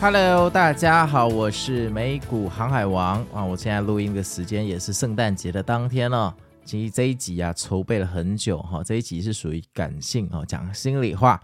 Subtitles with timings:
[0.00, 3.44] Hello，大家好，我是美股航海王啊！
[3.44, 6.32] 我现在录音的时间也是圣诞节的当天哦。
[6.64, 8.80] 其实这一集啊，筹备了很久哈。
[8.84, 11.40] 这一集是属于感性哦，讲心里话。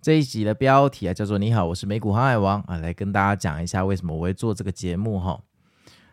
[0.00, 5.38] 这一集的标题啊，叫做“你好，我是美股航海王”啊，来跟大家讲一下为什么我会做这个节目哈。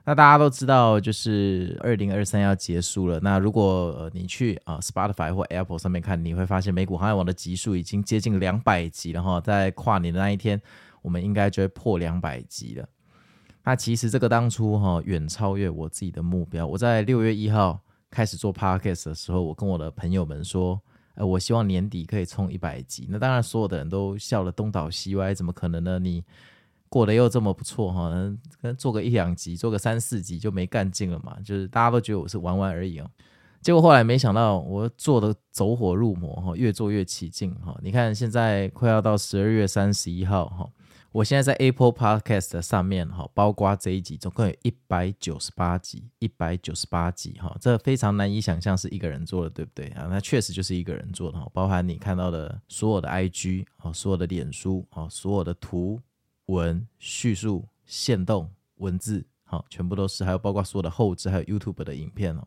[0.03, 3.21] 那大家都知道，就是二零二三要结束了。
[3.21, 9.39] 那如果你去啊 Spotify 或 Apple 上面看，你会发现美股航海王的集数已经接近两百集了哈。
[9.39, 10.61] 在跨年的那一天。
[11.05, 12.89] 我们应该就会破两百集了。
[13.63, 16.65] 那其实这个当初哈远超越我自己的目标。
[16.65, 17.79] 我在六月一号
[18.11, 20.79] 开始做 Podcast 的时候，我跟我的朋友们说，
[21.15, 23.07] 呃，我希望年底可以冲一百集。
[23.09, 25.97] 那当然，所有的人都笑得东倒西歪，怎么可能呢？
[25.97, 26.23] 你
[26.89, 28.09] 过得又这么不错哈，
[28.61, 31.35] 可能做个一两集，做个三四集就没干劲了嘛。
[31.43, 33.09] 就是大家都觉得我是玩玩而已哦。
[33.61, 37.75] 结果后来没想到，我做的走火入魔哈，越做越起劲哈。
[37.81, 40.69] 你看现在快要到十二月三十一号哈。
[41.15, 50.07] 我现在在 Apple Podcast 上面哈，包括这一集，总共有一百九十八集，一百九十八集哈，这非常难以想象是一个人做的，对不对啊？
[50.09, 56.01] 那确实就是一个人做的哈，包含你看到的所有的 IG 啊，所有的脸书啊，所有的图
[56.47, 62.45] 文叙述、线动文字，好，全部都是，还有包括所有的后置，还有 YouTube 的影片哦。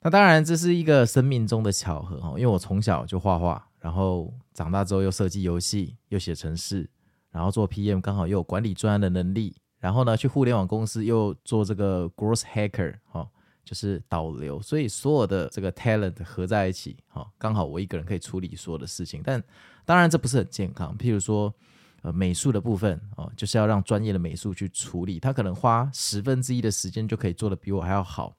[0.00, 6.88] 那当然这是一个生命中的巧合哈，因为我从小就画画，然后长大之后又设计游戏，又写程式。
[7.30, 13.28] 然后做 PM 刚好又有管理专案的能力，然后呢去互联网公司又做这个 growth hacker 哈，
[13.64, 19.22] 就是导流，所以所有的这个 talent 合在一起哈，刚好我一个人可以处理所有的事情。
[19.24, 19.42] 但
[19.84, 21.54] 当然这不是很健康，譬如说
[22.02, 28.36] 呃美术的部分哦，就是要让专业的美术去处理，他可能花十分之一的时间就可以做的比我还要好，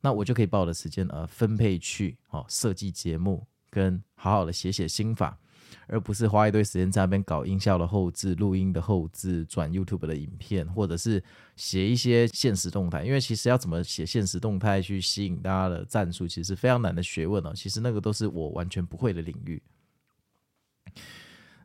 [0.00, 5.38] 那我就可以把我的时间呃分配去哦设计节目跟好好的写写心法。
[5.86, 11.22] 而不是花一堆时间在那边搞音效的后置、录音的后置、转 YouTube 的影片，或者是
[11.56, 13.04] 写一些现实动态。
[13.04, 17.52] 因为其实要怎么写现实动态去吸引大家的赞数，其实非常难的学问哦。
[17.54, 19.62] 其实那个都是我完全不会的领域。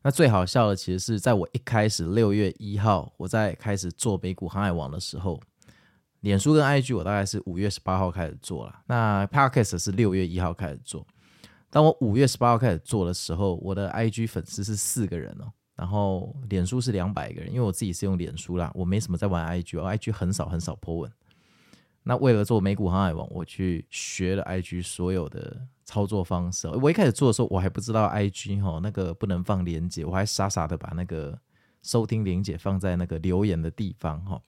[0.01, 5.37] 那最好笑的，其实是在我一开始六月一号我在开始做美股航海王的时候，
[6.21, 11.05] 脸书跟 IG 我大概是五月十八号开始做了，那 Podcast 是六月一号开始做。
[11.69, 21.11] 当我五月十八号开始做的时候，我的 IG 粉丝是四个人哦，然后脸书是两百个人，因为我自己是用脸书啦，我没什么在玩 IG，我 IG 很少很少 po 文。
[22.01, 26.67] 那为了做美股航海王，我去学了 IG 所有的操作方式。
[26.67, 31.39] 我一开始做的时候，我还不知道 IG 哈那个不能放连接，我还傻傻的把那个
[31.83, 34.41] 收听连接放在那个留言的地方哈。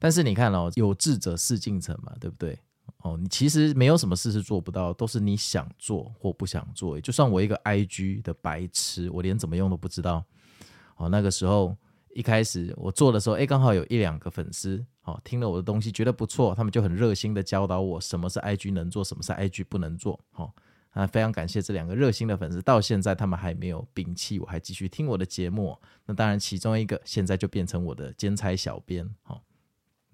[0.00, 2.58] 但是你看哦，有志者事竟成嘛，对不对？
[3.04, 6.98] 哦，你其实没有什么事是做不到，都是你想做或不想做。
[6.98, 10.24] 就算我一个 IG 的白痴，我连怎么用都不知道。
[10.96, 11.76] 哦，那个时候
[12.14, 20.18] 一开始我做的时候，诶，刚好有一两个粉丝，哦，听了我的东西觉得不错，他们就很热心的教导我什么是 IG 能做，什么是 IG 不能做。
[20.36, 20.50] 哦，
[20.92, 25.78] 啊，非常感谢这两个热心的粉丝，到现在他们还没有摒弃，我还继续听我的节目。
[26.06, 29.06] 那当然，其中一个现在就变成我的兼差小编。
[29.24, 29.38] 哦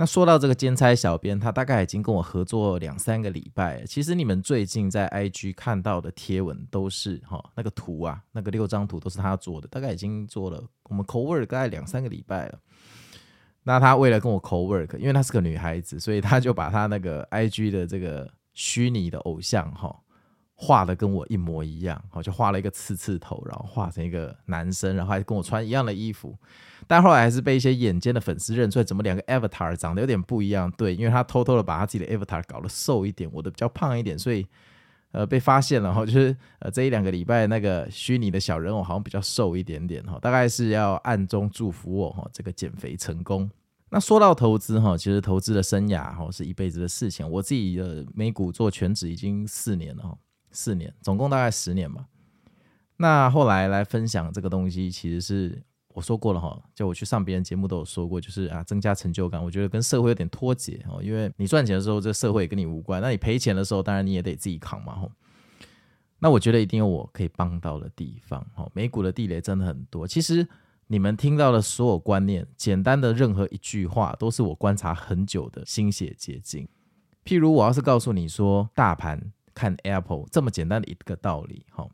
[0.00, 3.84] 那说到这个兼差小编，他大概已经跟我合作两三个礼拜。
[3.84, 12.58] 其实你们最近在 IG 看到的贴文都是哈那个图啊，那个六张图都是他做的，大概已经做了我们 cowork 大概两三个礼拜了。
[13.62, 19.94] 那他为了跟我 cowork，因为她是个女孩子，所以他就把他那个 IG 的这个虚拟的偶像哈
[20.54, 26.34] 画的跟我一模一样，好就画了一个刺刺头，然后画成一个男生，然后还跟我穿一样的衣服。
[26.90, 30.68] 但后来还是被一些眼尖的粉丝认出来，怎么两个 avatar 长得有点不一样？
[30.72, 34.44] 对，因为他偷偷的把他自己的 avatar 搞得瘦一点，我的比较胖一点，所以
[35.12, 36.04] 呃被发现了哈。
[36.04, 43.48] 就是呃这一两个礼拜那个虚拟的小人偶好像比较瘦一点点哈，大概是要暗中祝福我哈这个减肥成功。
[43.88, 47.30] 那说到投资哈，其实投资的生涯哈是一辈子的事情。
[47.30, 50.18] 我自己的美股做全职已经四年了哈，
[50.50, 52.06] 四年总共大概十年嘛。
[52.96, 55.62] 那后来来分享这个东西，其实是。
[55.92, 59.42] 我说过了哈，就我去上别人节目都有说过，就是啊，增加成就感。
[59.42, 64.94] 我觉得跟社会有点脱节哦，因为你赚钱的时候，这社会也跟你无关；那你赔钱的时候，当然你也得自己扛嘛。
[64.94, 65.10] 吼，
[66.20, 68.44] 那我觉得一定有我可以帮到的地方。
[68.54, 70.06] 哈，美股的地雷真的很多。
[70.06, 70.46] 其实
[70.86, 76.68] 你们听到的所有观念，简单的任何一句话，都是我观察很久的心血结晶。
[77.24, 81.86] 譬如我要是告诉你说，大盘看 Apple 这么简单的一个道理，哈，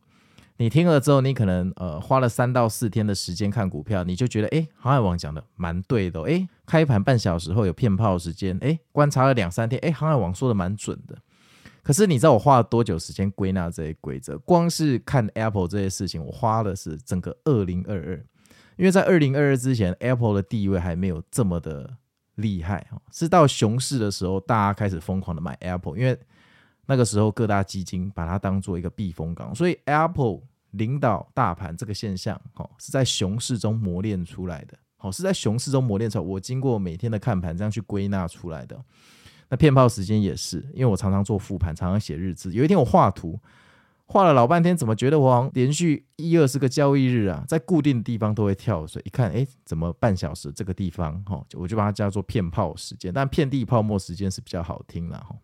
[0.58, 11.16] 你听了之后，你可能呃花了三到四天的时间看股票，你就觉得，哎，航海王讲的蛮对的，哎，开盘半小时后有骗炮时间，哎，观察了两三天，哎，航海王说的蛮准的。
[11.82, 14.36] 可是你知道我花了多久时间归纳这些规则？
[14.38, 18.24] 光是看 Apple 这些事情，我花的是整个二零二二。
[18.76, 21.96] 因为在二零二二之前，Apple 的地位还没有这么的
[22.34, 26.18] 厉害，是到熊市的时候，大家开始疯狂的买 Apple，因为
[26.86, 30.40] 那个时候各大基金把它当做一个避风港，所以 Apple
[30.70, 36.24] 领导大盘这个现象，哈，是在熊市中磨练出来的，好，是在熊市中磨练出来。
[36.24, 38.80] 我经过每天的看盘，这样去归纳出来的。
[39.48, 42.52] 那骗炮时间也是，因为我常常做复盘，常常写日志。
[42.52, 43.38] 有一天我画图。
[44.08, 49.02] 画了老半天，怎么觉得我连续一二十个交易日啊，在固定的地方都会跳水？
[49.04, 55.34] 一看，哎，怎么半小时这个地方，哈，我就把它叫做骗炮时间，但片地泡沫时间是比较好听了，哈。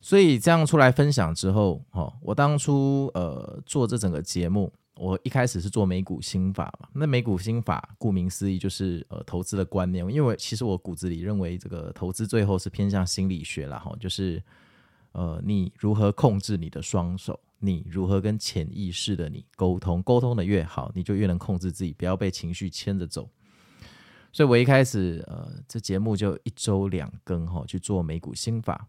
[0.00, 6.88] 所以这样出来分享之后，哈，我当初呃做这整个节目，我一开始是做美股心法嘛。
[6.92, 14.42] 那美股心法顾名思义就是呃投资的观念，因为其实我骨子里认为这个投资最后是偏向心理学了，哈，就是
[15.12, 17.38] 呃你如何控制你的双手。
[17.58, 20.02] 你如何跟潜意识的你沟通？
[20.02, 23.30] 沟通的越好，你就越能控制自己，不要被情绪牵着走。
[24.30, 28.86] 所以我一开始，呃，这节目就一周两更哈，去做美股心法。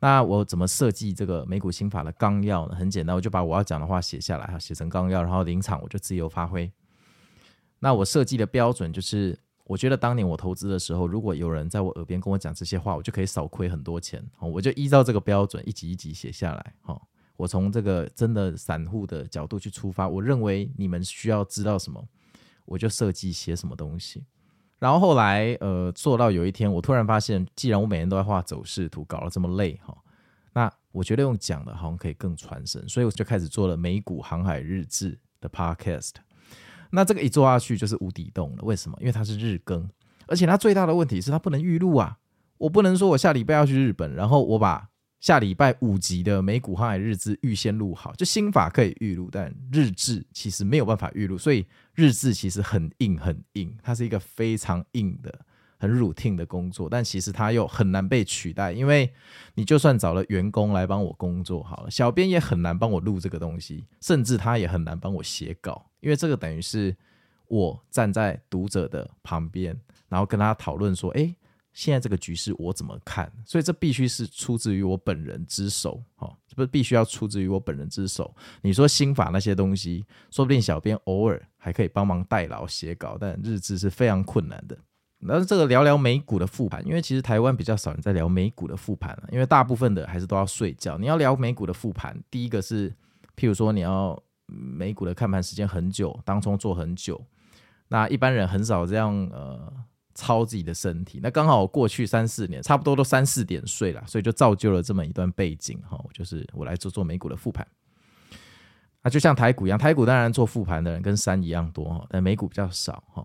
[0.00, 2.74] 那我怎么设计这个美股心法的纲要呢？
[2.74, 6.70] 很简单，我就把我要讲的话写下来哈，写成纲要，然后临场我就自由发挥。
[7.80, 14.24] 那我设计的标准就是，我觉得当年我投资的时候，如果有人在我耳边跟我讲这些话，我就可以少亏很多钱。
[14.40, 17.00] 我就依照这个标准一集一集写下来哈。
[17.36, 22.04] 我从这个真的散户的角度去出发，我认为你们需要知道什么，
[22.64, 24.24] 我就设计写什么东西。
[24.78, 29.96] 然后后来，呃，做到有一天，我突然发现，既然我每天都在画走势图，搞得这么累哈，
[30.52, 36.12] 那我觉得用讲的好像可以更传神，所以我就开始做了美股航海日志的 podcast。
[36.90, 38.96] 那这个一做下去就是无底洞了，为什么？
[39.00, 39.88] 因为它是日更，
[40.26, 42.18] 而且它最大的问题是它不能预录啊，
[42.58, 44.88] 我不能说我下礼拜要去日本，然后我把。
[45.20, 55.40] 下礼拜五集的美股航海日志预先录好，就心法可以预录，但日志其实没有办法预录，所以日志其实很硬很硬，它是一个非常硬的、
[55.76, 59.12] 很 routine 的工作，但其实它又很难被取代，因为
[59.54, 66.96] 你就算找了员工来帮我工作好了，小编也很难帮我录这个东西，甚至他也很难帮我写稿，因为这个等于是
[67.48, 69.76] 我站在读者的旁边，
[70.08, 71.34] 然后跟他讨论说，诶。
[71.78, 73.32] 现在这个局势我怎么看？
[73.44, 78.34] 所以这必须是出自于我本人之手，哈，这不是必须要出自于我本人之手。
[78.62, 84.76] 你说心法那些东西，说不定小编偶尔还可以帮忙代劳写稿，但日志是非常困难的。
[85.20, 90.98] 那这个聊聊美股的复盘，因为其实台湾比较少人在聊美股的复盘了，因为大部分的还是都要睡觉。
[90.98, 92.90] 你要聊美股的复盘，第一个是，
[93.36, 97.24] 譬如说你要美股的看盘时间很久，当中做很久，
[97.86, 99.72] 那一般人很少这样，呃。
[100.18, 105.96] 操自己的身体，那刚好过去三四年差不多都三四点睡了，所以就造就了这么一段背景哈。
[106.12, 107.64] 就是我来做做美股的复盘，
[109.00, 113.24] 那就像台股一样，台股当然做复盘的人跟山一样多哈，但美股比较少哈。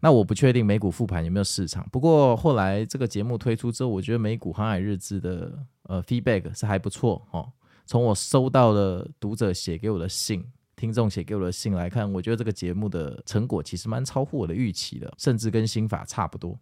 [0.00, 7.46] 那我不确定美股复盘有没有市场，不过后来这个节目推出之后，我觉得美股航海日志的呃 feedback 是还不错哈。
[7.84, 10.42] 从我收到的读者写给我的信。
[10.76, 16.56] 听众写给我的信来看，我觉得这个节目的成果其实蛮超乎我的预期的，甚至跟心法差不多。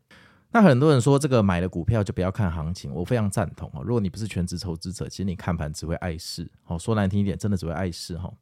[0.53, 3.81] 那很多人说这个买了股票就不要看行情，我非常赞同啊。
[3.85, 6.49] 如果你不是全职投资者，其实你看盘只会碍事。
[6.63, 8.33] 好，说难听一点，真的只会碍事哈。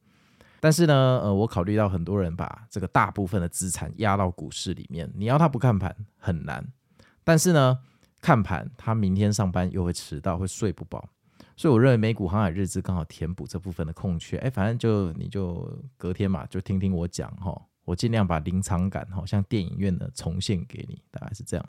[0.60, 6.64] 但是呢，呃，我考虑到很多人把这个大部分的资产压到股市里面，你要他不看盘很难。
[7.24, 7.78] 但是呢，
[8.20, 11.08] 看盘他明天上班又会迟到，会睡不饱。
[11.62, 21.64] 所以我认为美股航海日志刚好填补这部分的空缺，哎，反正就你就隔天嘛，就听听我讲哈，我尽量把临场感哈，像电影院的重现给你，大概是这样。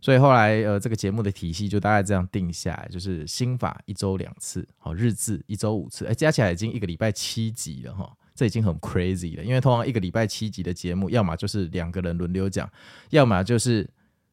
[0.00, 12.66] 所以后来呃，这个节目的体系就大概这样定下来，就是心法一周两次，好，日志一周五次，哎，加起来已经一个礼拜七集了哈，这已经很 crazy 了，因为通常一个礼拜七集的节目，要么就是两个人轮流讲，
[13.10, 13.86] 要么就是。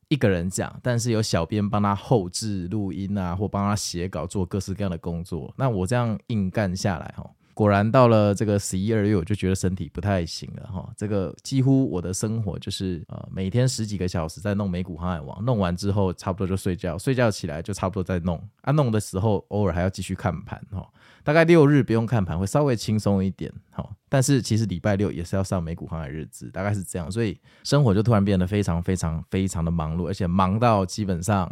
[0.08, 5.54] 一个人讲，但是有小编帮他后置录音啊，或帮他写稿，做各式各样的工作。
[5.58, 10.88] 那我这样硬干下来，哈，果然到了这个十一二月，我就觉得身体不太行了哈。
[10.98, 18.74] 这个几乎我的生活就是呃每天十几个小时在弄美股航海王，弄完之后差不多就睡觉，睡觉起来就差不多再弄啊。
[18.74, 20.86] 弄的时候偶尔还要继续看盘哈。
[21.24, 31.50] 大概六日不用看盘会稍微轻松一点哈，但是其实礼拜六也是要上美股航海日志，大概是这样，所以生活就突然变得非常非常非常的忙碌，而且忙到基本上。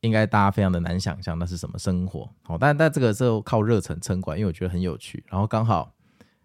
[0.00, 5.92] 应该大家非常的难想象那是什么生活，好，但但这个时候靠热忱撑过来，因为我觉得很有趣，然后刚好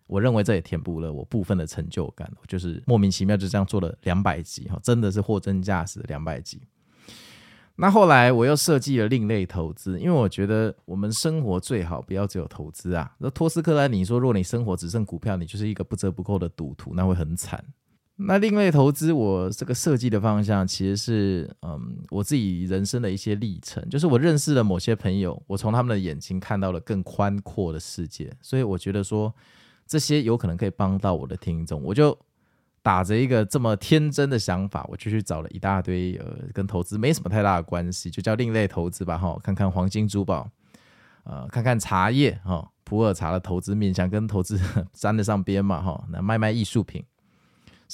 [0.08, 6.62] 我认为这也填补了我部分的成就感，就是莫名其妙就这样做了两百集，哈，真的是货真价实两百集。
[7.78, 13.14] 那后来我又设计了另类投资，因为我觉得我们生活最好不要只有投资啊。
[13.18, 17.62] 那托斯克兰你说，如果你生活只剩股票，你就是一个不折不扣的赌徒，那会很惨。
[18.18, 29.34] 那另类投资，我这个设计的方向其实是，嗯，我自己人生的一些历程，就是我认识了某些朋友，我从他们的眼睛看到了更宽阔的世界，所以我觉得说
[29.86, 32.18] 这些有可能可以帮到我的听众，我就
[32.82, 40.50] 打着一个这么天真的想法，我就去找了一大堆呃跟投资没什么太大的关系，就叫另类投资吧，哈，看看黄金珠宝，
[41.26, 44.58] 呃，看看茶叶，哈，普洱茶的投资面向跟投资
[44.94, 47.04] 沾得上边嘛，哈，那卖卖艺术品。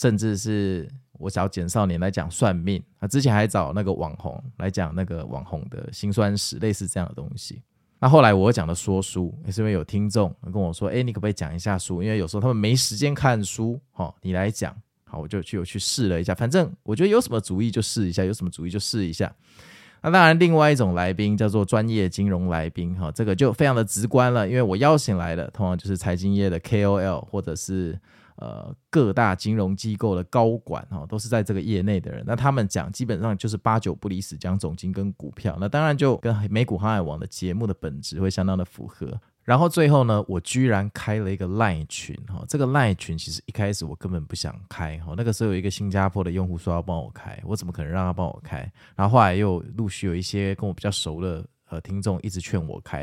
[0.01, 0.89] 甚至是
[1.19, 7.61] 我找简少年来讲算命，啊，之前还找那个网红来讲那个网红的辛酸史，类似这样的东西。
[7.99, 12.01] 那后来我讲的说书，也是因为有听众跟我说，哎，你可不可以讲一下书？
[12.01, 16.33] 因为有时候他们没时间看书，哈，你来讲，好，我就去有去试了一下。
[16.33, 19.31] 反正我觉得有什么主意就试一下，有什么主意就试一下。
[20.01, 27.99] 那当然，另外一种来宾叫做专业金融来宾，哈，这个就非常的直观了，因为我邀请来的通常就是财经业的 KOL 或者是。
[28.41, 32.23] 呃，各大金融机构的高管哈，都是在这个业内的人。
[32.25, 35.55] 那他们讲，基本上就是八九不离十讲总金跟股票。
[35.59, 39.07] 那当然就跟美股航海王的节目的本质会相当的符合。
[39.43, 45.13] 然后最后呢，我居然开了一个赖群哈，这个赖群其实一开始我根本不想开哈。
[45.15, 48.57] 那个时候有一个新加坡的用户说要帮我开，我怎么可能让他帮我开？
[48.95, 53.01] 然后后来又陆续有一些跟我比较熟的呃听众一直劝我开，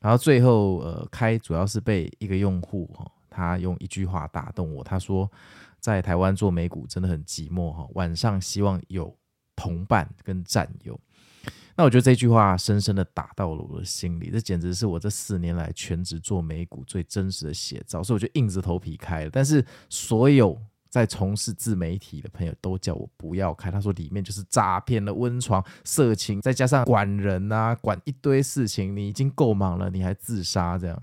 [0.00, 3.06] 然后最后呃开主要是被一个用户哈。
[3.38, 5.30] 他用一句话打动我，他说
[5.78, 9.16] ：“在台湾做美股真的很寂寞哈，晚上希望有
[9.54, 10.98] 同伴跟战友。”
[11.76, 19.30] 那我觉得这句话深深的打到了我的心里，这简直是我这四年来全职做美股最真实的写照，所以我就硬着头皮开了。
[19.32, 31.00] 但是所有在从事自媒体的朋友都叫我不要开，他说里面就是诈骗的温床、色情，再加上管人啊，管一堆事情，你已经够忙了，你还自杀这样。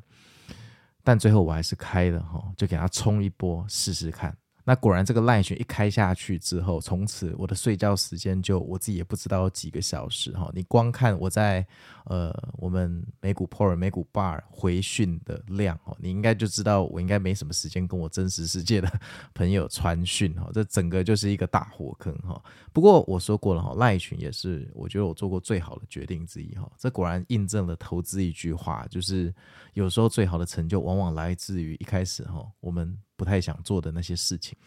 [1.06, 4.36] 但最后我还是开了哈，就给他冲一波试试看。
[4.68, 10.50] 那果然这个赖群一开下去之后，从此我的睡觉时间就我自己也不知道几个小时哈。
[10.56, 11.64] 你光看我在
[12.06, 18.92] 呃我们美股 Pro 美股 Bar 回讯的量哦，你应该就知道我应该没什么时间跟我真实世界的
[19.36, 20.50] 朋友传讯哈。
[20.52, 22.42] 这整个就是一个大火坑哈。
[22.74, 26.68] 不过我说过了哈，赖群也是我觉得我做过最好的决定之一哈。
[26.76, 29.32] 这果然印证了投资一句话，就是
[29.76, 32.98] 有时候最好的成就往往来自于一开始哈我们。
[33.16, 34.58] 不太想做的那些事情。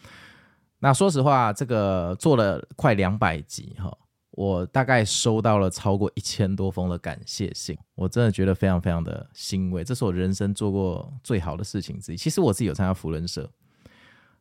[0.79, 3.95] 那说实话，这个做了快两百集哈，
[4.31, 9.83] 我大概收到了超过一千多封的感谢信，我真的觉得非常非常的欣慰。
[9.83, 12.15] 这是我人生做过最好的事情之一。
[12.15, 13.51] 其实我自己有参加扶轮社，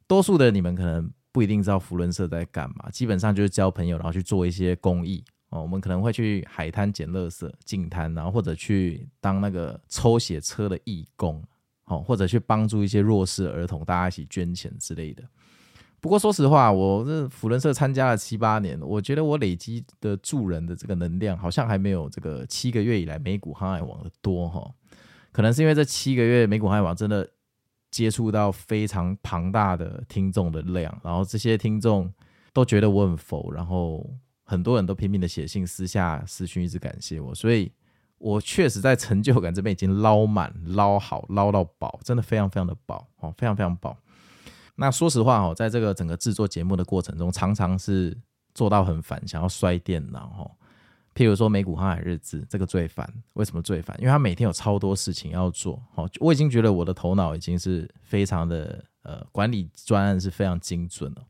[0.07, 5.61] 多数的你们可能不一定知道扶轮社在干嘛，基本上就是交朋友，然后去做一些公益哦。
[5.61, 11.43] 我们可能会去海滩捡垃圾、净滩，然后或者去当那个抽血车的义工。
[11.89, 15.23] 哦，或者去帮助一些弱势儿童，大家一起捐钱之类的。
[16.01, 24.71] 不过说实话，我这辅仁社参加了七八年，我觉得我累积的助人的这个能量，好像还没有这个七个月以来美股航海王的多哈。
[25.33, 27.29] 可能是因为这七个月美股航海王真的
[27.91, 32.13] 接触到非常庞大的听众的量，然后这些听众
[32.53, 34.09] 都觉得我很佛，然后
[34.45, 37.73] 很多人都拼命的写信、私下私讯一直感谢我，所以。
[38.19, 43.97] 我确实在成就感这边已经捞满、捞好、捞到饱，真的非常非常的饱哦，非常非常饱。
[44.77, 48.17] 那说实话哦，在这个整个制作节目的过程中，常常是
[48.55, 50.51] 做到很烦，想要摔电脑哦。
[51.15, 53.13] 譬如说美股航海日志，这个最烦。
[53.33, 53.97] 为什么最烦？
[53.99, 55.83] 因为他每天有超多事情要做。
[55.97, 61.27] 哦，我已经觉得我的头脑已经是非常的呃，管理专案是非常精准了，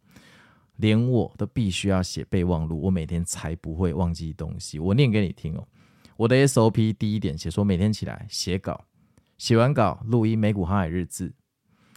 [0.76, 4.78] 连我都必须要写备忘录，我每天才不会忘记东西。
[4.78, 5.66] 我念给你听哦。
[6.18, 8.86] 我的 SOP 第一点写说，每天起来写稿，
[9.36, 11.32] 写完稿录音美股航海日志，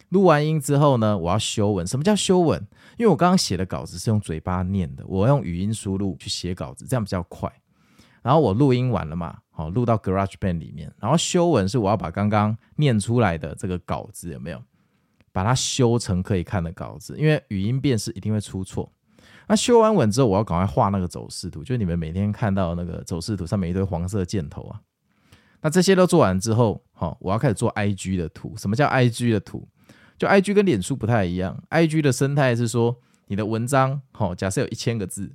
[0.10, 1.88] 录完音之后呢，我要修文。
[1.88, 2.60] 什么叫修文？
[3.00, 7.52] 因为我刚刚写的稿子是用嘴巴念的，我用语音输入去写稿子，这样比较快。
[8.22, 14.64] 然后我录音完了嘛，好录到 GarageBand 里面，然后修文是我要把刚刚念出来的这个稿子有没有，
[15.32, 18.94] 把它修成可以看的稿子，因为语音辨识一定会出错。
[19.52, 24.80] 那修完文之后，我要赶快画那个走势图，就是你们每天看到那个走势图上面一堆黄色箭头啊。
[25.60, 28.56] 那这些都做完之后，好，我要开始做 IG 的图。
[28.56, 29.68] 什么叫 IG 的图？
[30.18, 35.34] 就 IG 跟脸书不太一样，IG 的生态是说你的文章，好，假设有一千个字。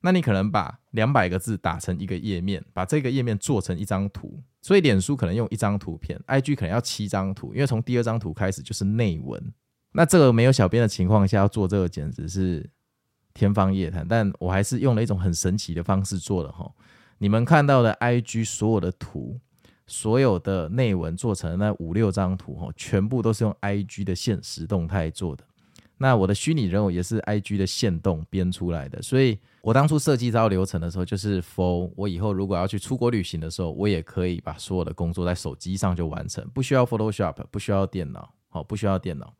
[0.00, 9.52] 那你可能把两百个字打成一个页面，把这个页面做成一张图，所以脸书可能用一张图片，IG 可能要七张图，因为从第二张图开始就是内文。
[9.92, 12.70] 那这个没有小编的情况下要做这个，简直是
[13.34, 14.06] 天方夜谭。
[14.08, 16.70] 但我还是用了一种很神奇的方式做的哈。
[17.18, 19.38] 你们看到的 IG 所有的图，
[19.86, 25.44] 所有的内文做成那五六张图哈，全部都是用 IG 的现时动态做的。
[26.02, 39.34] 那我的虚拟人偶也是 IG 的现动编出来的，所以我当初设计这套流程的时候，就是 for 我以后如果要去出国旅行的时候，我也可以把所有的工作在手机上就完成，不需要 Photoshop，不需要电脑，好，不需要电脑，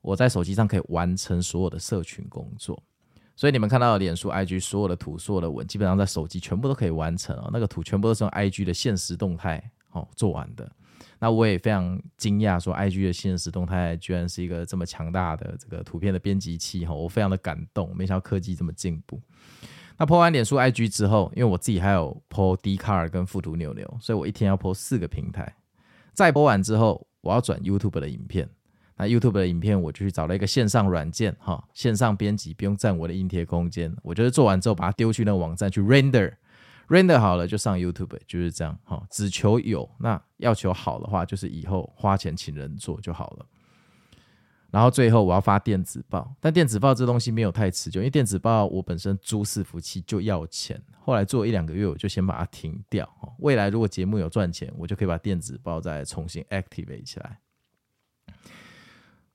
[0.00, 2.82] 我在手机上可以完成所有的社群工作。
[3.38, 7.48] 所以你们看到的脸书、IG 所有的图、所有的文，基本上在手机全部都可以完成哦。
[7.52, 10.68] 那个图全部都是用 IG 的限时动态哦做完的。
[11.20, 19.20] 那我也非常惊讶，说 IG 的限时动态居然是一个这么强大的这个图片的编辑器哈，我非常的感动，没想到科技这么进步。
[19.96, 25.54] 那 po 完脸书 IG 之后，因为我自己还有 po d c a r 跟富途牛牛，所以我一天要 po 四个平台。
[26.12, 28.50] 再 po 完之后，我要转 YouTube 的影片。
[28.98, 36.34] 那 YouTube 的影片，我就去找了一个线上软件哈，线上编辑不用占我的硬贴空间，我就是做完之后把它丢去那个网站去 render。
[36.88, 43.46] render 好了就上 YouTube，就是这样哈，只求有，那要求好的话，就是以后花钱请人做就好了。
[44.70, 53.08] 然后最后我要发电子报，但电子报这东西没有太持久，因为电子报我本身租伺服器就要钱，后来做一两个月我就先把它停掉。
[53.38, 57.38] 未来如果节目有赚钱，我就可以把电子报再重新 activate 起来。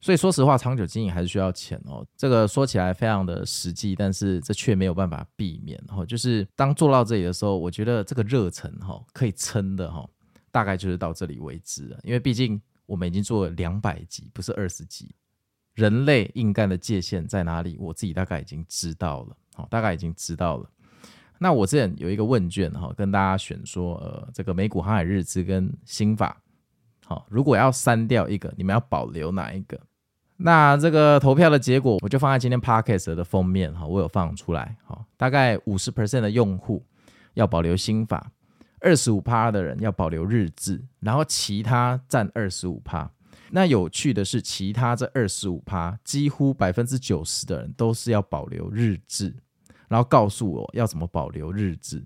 [0.03, 2.05] 所以说实话，长久经营还是需要钱哦。
[2.17, 5.81] 这个说起来非常的实际，但是这却没有办法避免。
[5.88, 10.05] 哈，就是当做到这里的时候，我觉得这个热忱哈可以撑的哈，
[10.51, 11.98] 大概就是到这里为止了。
[12.03, 15.15] 因为毕竟我们已经做了两百集，不是二十集。
[15.74, 17.77] 人类硬干的界限在哪里？
[17.79, 19.38] 我自己大概已经知道了。
[19.55, 20.69] 好，大概已经知道了。
[21.39, 26.43] 那我之前有一个问卷哈，跟大家选说，呃，这个美股航海日志跟心法，
[27.06, 29.80] 好，如果要删掉一个，你们要保留哪一个？
[30.38, 35.00] 那这个投票的结果，我就放在今天 Podcast 的封面哈，我有放出来哈。
[35.15, 36.84] 大概五十 percent 的用户
[37.36, 38.32] 要保留心法，
[38.80, 43.10] 二十五趴的人要保留日志，然后其他占二十五趴。
[43.52, 49.34] 那有趣的是，其他这二十五趴，几乎百分之九十的人都是要保留日志，
[49.88, 52.04] 然后告诉我要怎么保留日志。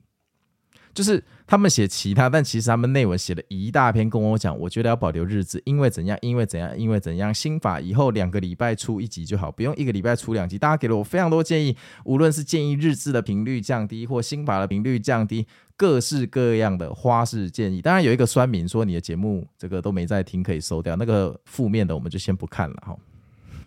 [0.98, 7.32] 就是他们写其他，但其实他们内文写了一大篇，跟我讲，我觉得要保留日志，因为怎样，因为怎样，因为怎样。
[7.32, 10.58] 新法以后两个礼拜出一集就好，不用一个礼拜出两集。
[10.58, 17.80] 大家给了我非常多建议，无论是建议日志的频率降低，或新法的频率降低，各式各样的花式建议。
[17.80, 20.96] 当然有一个酸民说你的节目这个都没在听，可以收掉。
[20.96, 22.98] 那个负面的我们就先不看了哈。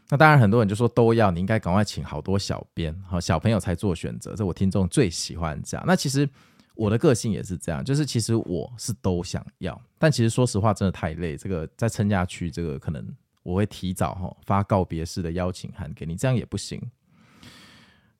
[0.08, 4.34] 那当然很多人就说都要，你应该赶快请好多小编，好小朋友才做选择。
[4.34, 5.84] 这我听众最喜欢这样。
[5.86, 6.28] 那其实。
[6.74, 13.06] 我的个性也是这样，就是其实我是都想要，但其实说实话真的太累，这个再撑下去，这个可能
[13.42, 16.80] 我会提早哈发告别式的邀请函给你，这样也不行。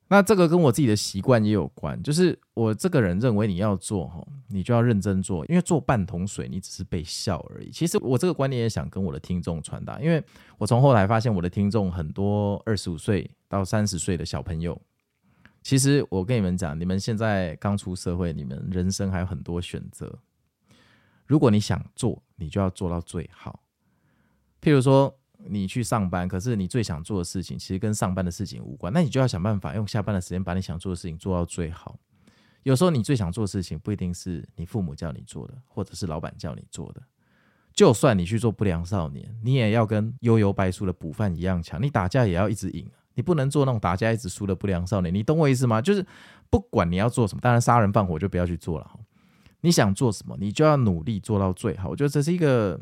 [0.09, 7.71] 那这个跟我自己的习惯也有关，就是我这个人认为你要做哈，你就要认真做，因为做半桶水你只是被笑而已。
[7.71, 10.21] 其实我这个观念也想跟我的听众传达，因为
[10.59, 14.77] 我从后来发现我的听众很多二十五岁到三十岁的小朋友。
[15.71, 20.19] 其实我跟你们讲，你们现在刚出社会，你们人生还有很多选择。
[21.27, 23.63] 如果你想做，你就要做到最好。
[24.61, 31.97] 譬如说，你去上班，可是你最想做的事情其实跟上班的事情无关，那你就要想办法用下班的时间把你想做的事情做到最好。
[32.65, 37.01] 有时候你最想做的事情不一定是你父母叫你做的，或者是老板叫你做的。
[37.73, 42.91] 就算你去做不良少年，你也要跟悠悠白书的补饭一样强，你打架也要一直赢。
[43.15, 45.81] 你不能做那种打架一直输的不良少年，你懂我意思吗？
[45.83, 46.05] 就是
[46.49, 48.91] 不管你要做什么，当然杀人放火就不要去做了。
[49.61, 51.89] 你想做什么，你就要努力做到最好。
[51.91, 52.81] 我觉得这是一个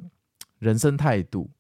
[0.59, 1.51] 人生态度，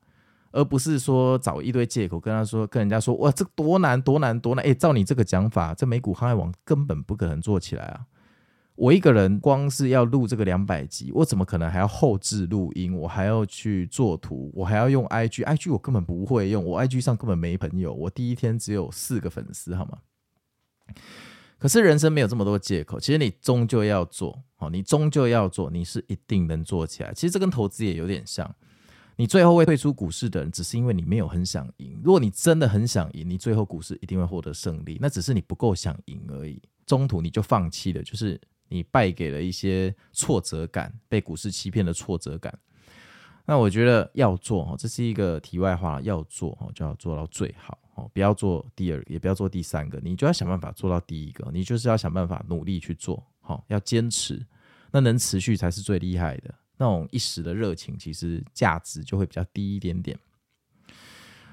[0.52, 4.64] 而不是说找一堆借口跟他说，跟人家说哇，这多难多难多难。
[4.64, 8.06] 诶，照你这个讲法，这美股航海王根本不可能做起来啊。
[8.78, 12.96] 我一个人光是要录这个两百集，我怎么可能还要后置录音？
[12.96, 17.92] 我还要去做图，我还要用 IG，IG 我根本不会用，我 IG 上根本没朋友。
[17.92, 19.98] 我第一天只有四个粉丝，好吗？
[21.58, 27.12] 可是人生没有这么多借口，其实你终究要做，好，你终究要做，你是一定能做起来。
[27.12, 28.48] 其实这跟投资也有点像，
[29.16, 32.00] 你最后会退出股市的人，只是因为你没有很想赢。
[32.04, 36.62] 如果你真的很想赢，你最后股市一定会获得胜利，那只是你不够想赢而已。
[36.86, 42.56] 中途你就放弃了，就是你败给了一些挫折感，被股市欺骗的挫折感。
[43.44, 54.44] 那我觉得要做哦，这是一个题外话，要做哦就要做到最好哦，不要做第二个，也不要做第三个，你就要想办法做到第一个，你就是要想办法努力去做，好，要坚持，
[54.90, 56.54] 那能持续才是最厉害的。
[56.76, 60.16] 那种一时的热情，其实价值就会比较低一点点。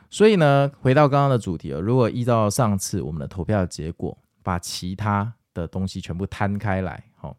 [0.10, 7.36] 所以呢，回到刚刚的主题啊，如果依照上次我们的投票结果，把其他的东西全部摊开来，好，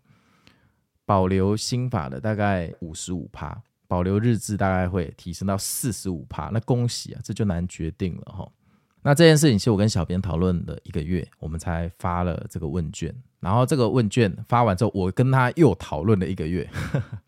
[1.05, 3.63] 保留心法的大概五十五趴。
[3.89, 8.51] 保留日志大概会提升到四十五趴，那恭喜啊，这就难决定了哈。
[9.01, 13.15] 那这件事情是我跟小编讨论了一个月，我们才发了这个问卷。
[13.39, 16.69] 然后这个问卷发完之后，我跟他又讨论了一个月。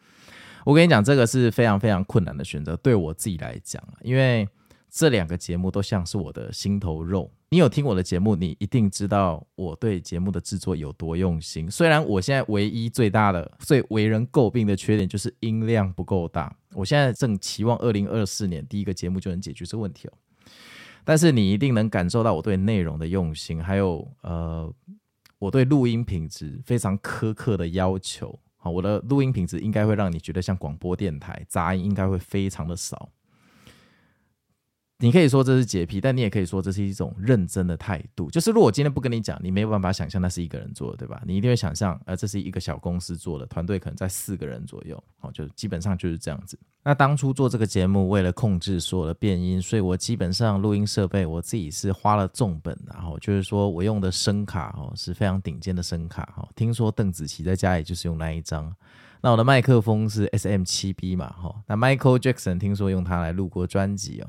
[0.67, 4.49] 我跟你讲，这个是非常非常困难的选择，对我自己来讲，因为
[4.91, 7.31] 这两个节目都像是我的心头肉。
[7.51, 11.71] 你有听我的节目，你一定知道我对节目的制作有多用心。
[11.71, 20.13] 虽然我现在唯一最大的、最为人诟病的缺点就是音量不够大，我现在正期望二零二四年第一个节目就能解决这个问题哦。
[21.05, 24.71] 但是你一定能感受到我对内容的用心，还有呃，
[25.39, 28.39] 我对录音品质非常苛刻的要求。
[28.59, 33.09] 好，我的录音品质应该会让你觉得像广播电台，杂音应该会非常的少。
[35.01, 38.29] 你可以说这是洁癖，但你也可以说这是一种认真的态度。
[38.31, 41.23] 就是如果我今天不跟你讲，你没有办法想象那是一个人做的，对吧？
[41.25, 46.59] 你一定会想象，呃，这是一个小公司做的，团队可能在四个人左右，好，就基本上就是这样子。
[46.83, 56.49] 那当初做这个节目，为了控制所有的变音，所以我基本上录音设备我自己是花了重本，然后就是说我用的声卡哦是非常顶尖的声卡哈。
[56.57, 58.75] 听说邓紫棋在家里就是用那一张。
[59.21, 61.55] 那我的麦克风是 SM7B 嘛，哈。
[61.69, 64.29] 那 Michael Jackson 听说用它来录过专辑哦。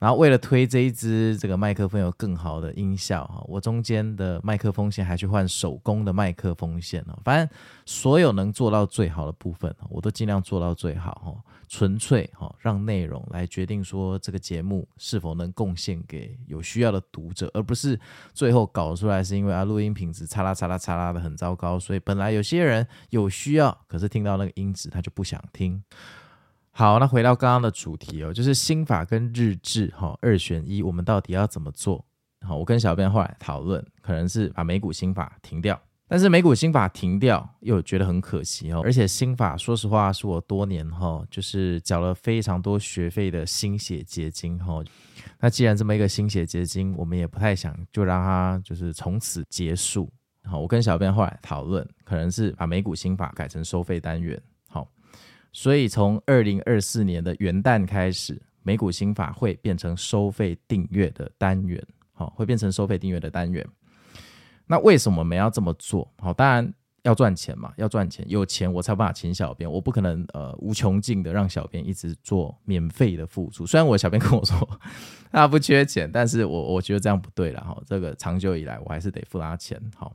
[0.00, 7.16] 然后为了推这一支这个麦克风有更好的音效哈，我中间的麦克风线还去换手工的麦克风线哦。
[7.22, 11.52] 反正所有能做到最好的部分，我都尽量做到最好哈。
[11.68, 17.96] 纯粹哈，让内容来决定说这个节目是否能贡献给有需要的读者，而不是
[18.34, 25.80] 最后搞出来是因为啊录音品质差啦差啦嚓啦的很糟糕，所以本来有些人有需要，可是听到那个音质他就不想听。
[26.80, 32.02] 好，那回到刚刚的主题哦，就是心法跟日志哈，二选一，我们到底要怎么做？
[32.40, 44.82] 好，我跟小编后来讨论，可能是把美股心法停掉，但是美股心法停掉又觉得很可惜哦，而且心法说实话是我多年哈，就是缴了非常多学费的心血结晶哈。
[45.38, 50.10] 那既然这么一个心血结晶，我们也不太想就让它就是从此结束。
[50.44, 54.40] 好，我跟小编后来讨论，可能是把美股心法改成收费单元。
[55.52, 63.66] 所以从二零二四年的元旦开始，美股新法会变成收费订阅的单元，好，会变成收费订阅的单元。
[64.66, 66.08] 那为什么我们要这么做？
[66.18, 73.66] 好，当然要赚钱嘛，要赚钱，有钱我才有办法请小编，我不可能呃无穷尽的让小编一直做免费的付出。
[73.66, 74.80] 虽然我小编跟我说
[75.32, 77.82] 他不缺钱，但是我我觉得这样不对了哈。
[77.86, 79.80] 这个长久以来我还是得付他钱。
[79.96, 80.14] 好，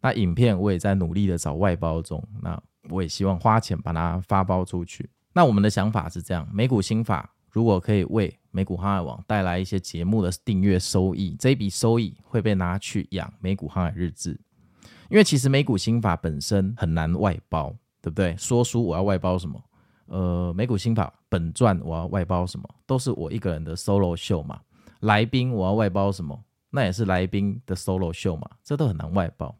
[0.00, 2.22] 那影片我也在努力的找外包中。
[2.42, 5.08] 那我也希望花钱把它发包出去。
[5.32, 14.38] 那我们的想法是这样：美股新法如果可以为美股航海网带来一些节目的订阅收益，这一笔收益会被拿去养美股航海日志。
[15.08, 18.36] 因为其实美股心法本身很难外包，对不对？
[18.36, 19.62] 说书我要外包什么？
[20.06, 22.68] 呃，美股心法本传我要外包什么？
[22.86, 24.60] 都是我一个人的 solo 秀嘛。
[25.00, 26.38] 来宾我要外包什么？
[26.70, 28.50] 那也是来宾的 solo 秀嘛。
[28.62, 29.54] 这都很难外包。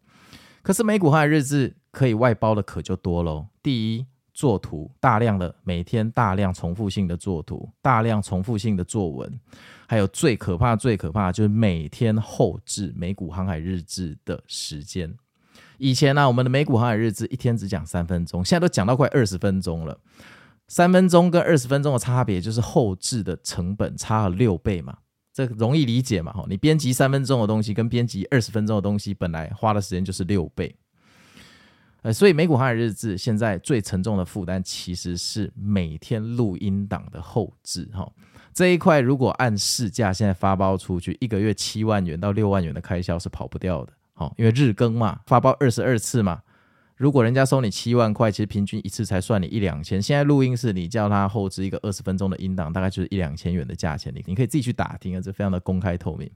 [0.62, 1.76] 可是美股航海日志。
[1.92, 3.46] 可以外包的可就多喽。
[3.62, 9.40] 第一，作图，大量的每天大量重复性的作图，大量重复性的作文，
[9.86, 15.14] 还有最可怕、最可怕就是每天后置美股航海日志的时间。
[15.76, 19.98] 以前呢、我们的美股航海日志一天只讲三分钟，现在都讲到快二十分钟了。
[20.68, 24.96] 三分钟跟二十分钟的差别就是后置的成本差了六倍嘛，
[25.30, 26.32] 这容易理解嘛？
[26.32, 30.74] 哈，你编辑三分钟的东西跟编辑二十分钟的东西，本来花的时间就是六倍。
[32.02, 38.10] 呃，所以美股航海日志现在最沉重的负担其实是每天录音档的后置哈。
[38.52, 43.92] 这一块如果按市价现在发包出去，一个月七万元到六万元的开销是跑不掉的。
[44.14, 46.42] 好，因为日更嘛，发包二十二次嘛。
[46.96, 50.00] 如果人家收你七万块，其实平均一次才算你一两千。
[50.00, 56.30] 现在录音是你叫他后置一个二十分钟的音档，大概就是一两千元的价钱，你你可以自己去打听啊，这非常的公开透明。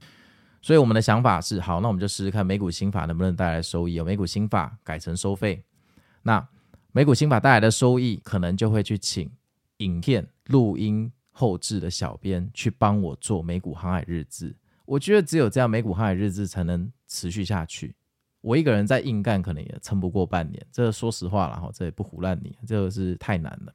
[0.67, 3.93] 所以我们的想法是，好，那我们就试试看美股新法能不能带来收益。
[3.93, 5.63] 有美股新法改成收费，
[6.23, 6.45] 那
[6.91, 9.31] 美股新法带来的收益，可能就会去请
[9.77, 14.53] 影片录音后置的小编去帮我做美股航海日志。
[14.83, 17.95] 我觉得只有这样，美股航海日志才能持续下去。
[18.41, 20.67] 我一个人在硬干，可能也撑不过半年。
[20.69, 23.73] 这、说实话了哈，这也不胡乱你，这个是太难了。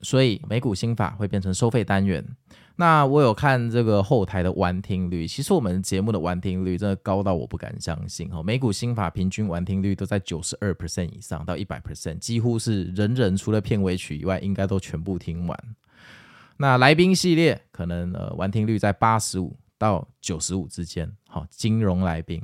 [0.00, 2.24] 所以美股新法会变成收费单元。
[2.78, 8.42] 那我有看这个后台的完听率，其实我们节目的完听率真的高到我不敢相信哈。
[8.42, 15.58] 美股新法平均完听率都在九十二 percent 以上到一百 percent，几乎是人人除了片尾曲以外，应该都全部听完。
[16.58, 22.42] 那来宾系列可能呃完听率在八十五到九十五之间，好，金融来宾。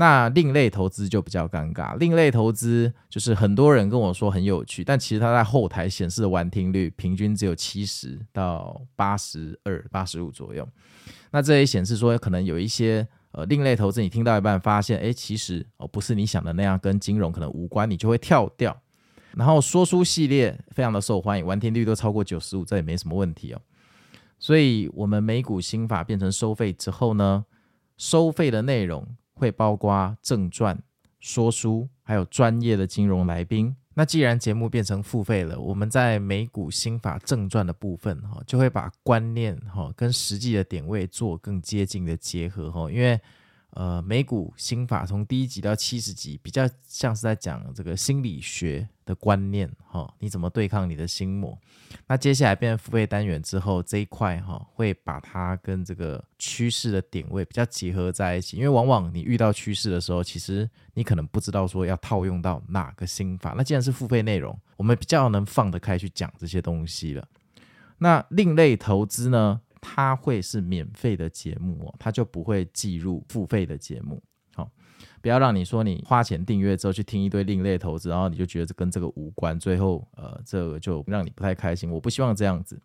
[0.00, 10.66] 那另类投资就比较尴尬，另类投资就是很多人跟我说很有趣，但其实它在后台显示的完听率平均只有七十到八十二、八十五左右。
[11.32, 18.80] 那这也显示说，可能有一些呃另类投资，你听到一半发现，哎，其实哦不是你想的那样，跟金融可能无关，你就会跳掉。
[19.34, 23.60] 然后说书系列非常的受欢迎，完听率都超过九十五，这也没什么问题哦。
[24.38, 27.44] 所以我们美股新法变成收费之后呢，
[27.96, 29.04] 收费的内容。
[29.38, 30.76] 会包括正传、
[31.20, 33.74] 说书，还有专业的金融来宾。
[33.94, 43.18] 那既然节目变成付费了，我们在美股新法正传的部分，哈，就会把观念，哈，跟实际的点位做更接近的结合，哈，因为。
[43.78, 51.56] 呃，美股新法从第一集到七十集，比较像是在讲这个心理学的观念，哈、你怎么对抗你的心魔？
[52.08, 63.54] 那接下来变成付费单元之后，这一块哈、会把它跟这个趋势的点位比较结合在一起，因为往往你遇到趋势的时候，其实你可能不知道说要套用到哪个新法。
[63.56, 67.24] 那既然是付费内容，我们比较能放得开去讲这些东西了。
[67.98, 69.60] 那另类投资呢？
[69.80, 74.22] 它会是免费的节目哦，它就不会计入付费的节目。
[74.54, 74.68] 好、
[75.22, 81.90] 不要让你说你花钱订阅之后去听一堆另类投资，然后你就觉得这跟这个无关，最后呃，这个就让你不太开心。
[81.90, 82.80] 我不希望这样子。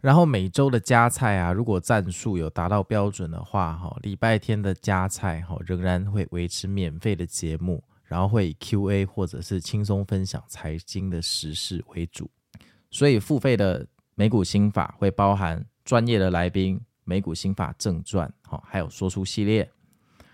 [0.00, 12.30] 然后每周的加菜啊，如果战术有达到标准的话，哈、礼拜天的加菜哈、仍然会维持免费的节目，然后会以 Q&A 或者是轻松分享财经的时事为主。
[12.90, 15.64] 所以付费的美股新法会包含。
[15.92, 19.70] 专业的来宾，美股新法正传，好，还有说书系列，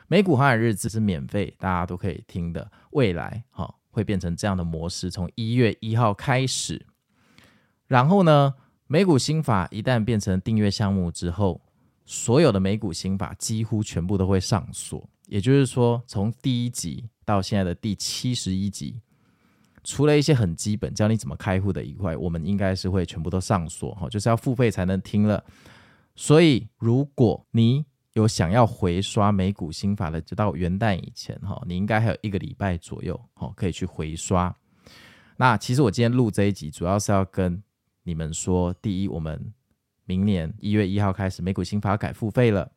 [0.06, 2.70] 美股航海日志是免费，大家都可以听的。
[2.90, 6.86] 未来，好，会变成这样的模式，从一月一号开始。
[7.88, 8.54] 然后呢，
[8.86, 11.60] 美股新法一旦变成订阅项目之后，
[12.06, 15.10] 所有的美股新法几乎全部都会上锁。
[15.26, 19.00] 也就是说，从第一集到现在的第七十一集。
[19.84, 25.42] 除了一些很基本教你怎么开户的以外，我们应该是会全部都上锁哈，就是要付费才能听了。
[26.14, 34.54] 所以，如果你有想要回刷美股新法的，就到元旦以前哈，你应该还有一个礼拜左右哈，可以去回刷。
[35.36, 37.62] 那其实我今天录这一集，主要是要跟
[38.02, 39.52] 你们说：第一，我们
[40.04, 42.68] 明年一月一号开始美股新法改付费了；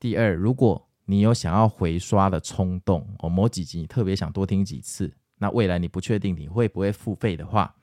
[0.00, 5.14] 第二，如果你有想要回刷的冲动哦，某几集你特别想多听几次。
[5.38, 7.74] 那未来你不确定你会不会付费的话，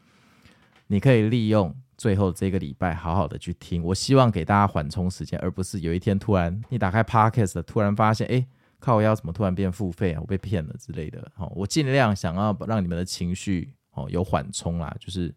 [0.88, 3.84] 你可以利用最后这个礼拜好好的去听。
[3.84, 8.46] 我希望给大家缓冲时间，而不是有一天突然你打开 Podcast，突然发现，哎，
[8.80, 10.22] 靠腰怎么突然变付费啊？
[10.22, 11.32] 我被骗了之类的。
[11.38, 14.96] 哦，我尽量想要让你们的情绪哦有缓冲啦。
[15.00, 15.34] 就是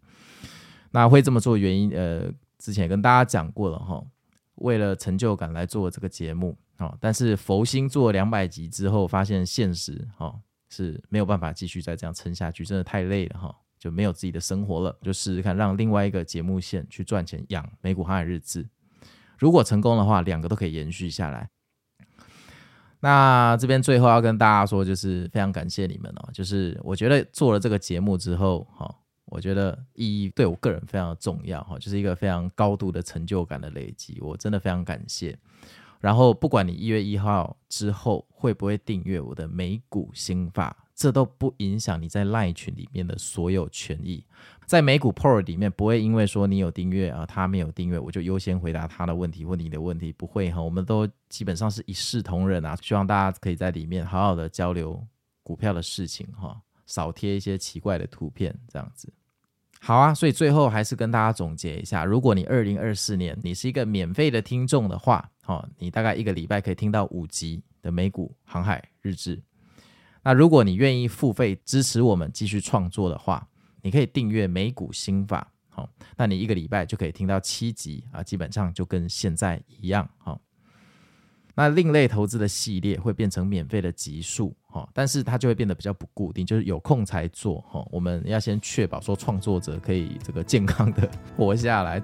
[0.91, 4.03] 那会这么做原因，呃，之前也跟大家讲过了哈。
[4.55, 10.39] 为了成就感来做这个节目哦，但是佛心做两百集之后，发现现实哦。
[10.69, 18.67] 是没有办法继续再这样撑下去，真的太累了哈，就没有自己的生活了，就试试看让另外一个节目线去赚钱养美股航海日志。
[19.37, 21.49] 如果成功的话，两个都可以延续下来。
[23.01, 28.89] 那这边最后要跟大家说，就是非常感谢你们哦，就是我觉得做了这个节目之后哈，
[29.25, 35.37] 我觉得意义对我个人非常重要哈，就是一个非常高度的成就感的累积，我真的非常感谢。
[36.05, 44.23] 然后，不管你一月一号之后会不会订阅我的美股新法，这都不影响你在 LINE 群里面的所有权益。
[44.67, 50.61] 在美股 Pro 里面，不会因为说你有订阅啊，他没有订阅，我就优先回答他的问题或你的问题，不会哈。
[50.61, 55.03] 我们都基本上是一视同仁啊，希望大家可以在里面好好的交流
[55.41, 59.11] 股票的事情哈，少贴一些奇怪的图片这样子。
[59.85, 69.39] 好啊，所以最后还是跟大家总结一下，如果你二零二四年你是一个免费的听众的话，好，你大概一个礼拜可以听到五集的美股航海日志。
[70.23, 73.47] 那如果你愿意付费支持我们继续创作的话，
[73.83, 80.41] 你可以订阅美股新法，好，那你一个礼拜就可以听到七集啊，基本上就跟现在一样，好。
[81.55, 87.83] 那另类投资的系列会变成免费的集数哈，但是它就会变得比较不固定，就是有空才做哈。
[87.89, 92.01] 我们要先确保说创作者可以这个健康的活下来。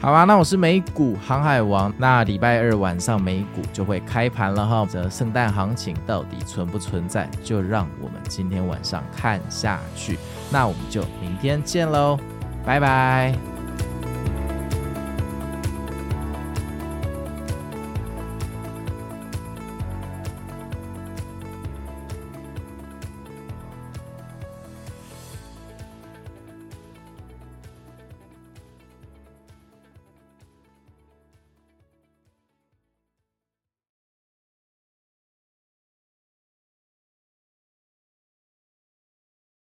[0.00, 1.94] 好吧，那我是美股航海王。
[1.96, 4.84] 那礼拜二晚上美股就会开盘了哈。
[4.90, 7.30] 这圣诞行情到底存不存在？
[7.44, 10.18] 就让我们今天晚上看下去。
[10.50, 12.18] 那我们就明天见喽，
[12.66, 13.51] 拜拜。